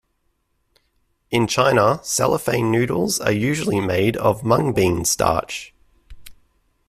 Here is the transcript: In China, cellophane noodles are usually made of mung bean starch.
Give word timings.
In 1.29 1.45
China, 1.45 1.99
cellophane 2.01 2.71
noodles 2.71 3.19
are 3.19 3.31
usually 3.31 3.79
made 3.79 4.17
of 4.17 4.43
mung 4.43 4.73
bean 4.73 5.05
starch. 5.05 5.75